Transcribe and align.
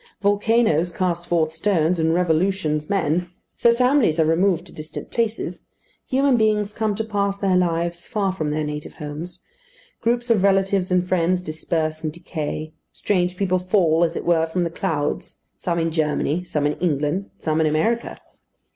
Volcanoes 0.23 0.91
cast 0.91 1.27
forth 1.27 1.51
stones, 1.51 1.99
and 1.99 2.11
revolutions 2.11 2.89
men, 2.89 3.29
so 3.55 3.71
families 3.71 4.19
are 4.19 4.25
removed 4.25 4.65
to 4.65 4.71
distant 4.71 5.11
places; 5.11 5.67
human 6.07 6.37
beings 6.37 6.73
come 6.73 6.95
to 6.95 7.03
pass 7.03 7.37
their 7.37 7.55
lives 7.55 8.07
far 8.07 8.31
from 8.33 8.49
their 8.49 8.63
native 8.63 8.93
homes; 8.93 9.43
groups 10.01 10.31
of 10.31 10.41
relatives 10.41 10.89
and 10.89 11.07
friends 11.07 11.39
disperse 11.39 12.03
and 12.03 12.13
decay; 12.13 12.73
strange 12.91 13.37
people 13.37 13.59
fall, 13.59 14.03
as 14.03 14.15
it 14.15 14.25
were, 14.25 14.47
from 14.47 14.63
the 14.63 14.71
clouds 14.71 15.39
some 15.55 15.77
in 15.77 15.91
Germany, 15.91 16.43
some 16.45 16.65
in 16.65 16.73
England, 16.79 17.29
some 17.37 17.61
in 17.61 17.67
America. 17.67 18.15